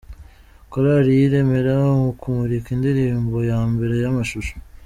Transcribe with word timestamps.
Korari 0.71 1.11
y’iremera 1.19 1.73
mu 2.03 2.11
kumurika 2.19 2.67
indirimbo 2.77 3.35
ya 3.49 3.59
mbere 3.71 3.93
y’amashusho 4.03 4.53